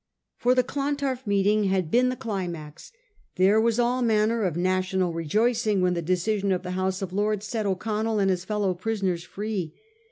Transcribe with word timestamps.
For 0.35 0.55
the 0.55 0.63
Clontarf 0.63 1.27
meeting 1.27 1.65
had 1.65 1.91
been 1.91 2.09
the 2.09 2.15
climax. 2.15 2.91
There 3.35 3.61
was 3.61 3.77
all 3.77 4.01
manner 4.01 4.45
of 4.45 4.57
national 4.57 5.13
rejoicing 5.13 5.79
when 5.79 5.93
the 5.93 6.01
decision 6.01 6.51
of 6.51 6.63
the 6.63 6.71
House 6.71 7.03
of 7.03 7.13
Lords 7.13 7.45
set 7.45 7.67
O'Connell 7.67 8.17
and 8.17 8.31
his 8.31 8.43
fellow 8.43 8.73
prisoners 8.73 9.23
free. 9.23 9.75